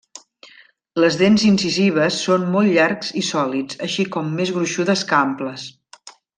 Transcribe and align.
Les 1.03 1.17
dents 1.19 1.43
incisives 1.49 2.17
són 2.29 2.47
molt 2.55 2.73
llargs 2.79 3.13
i 3.23 3.23
sòlids, 3.29 3.79
així 3.89 4.07
com 4.17 4.33
més 4.41 4.57
gruixudes 4.59 5.09
que 5.13 5.19
amples. 5.23 5.69